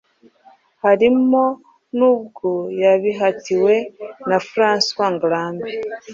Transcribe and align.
harimo 0.83 1.43
nubwo 1.97 2.49
yabihatiwe 2.81 3.73
na 4.29 4.37
François 4.49 5.09
Ngarambe, 5.15 5.69